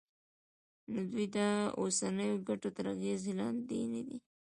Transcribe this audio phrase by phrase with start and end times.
[0.91, 1.37] نو دوی د
[1.79, 4.17] اوسنیو ګټو تر اغېز لاندې ندي.